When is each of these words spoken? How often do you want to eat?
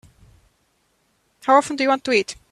How 1.43 1.57
often 1.57 1.75
do 1.75 1.83
you 1.83 1.89
want 1.89 2.03
to 2.05 2.11
eat? 2.11 2.35